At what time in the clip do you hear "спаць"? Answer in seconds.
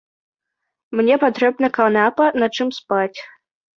2.79-3.17